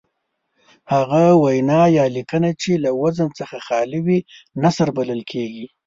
[0.93, 4.19] هغه وینا یا لیکنه چې له وزن څخه خالي وي
[4.63, 5.65] نثر بلل کیږي.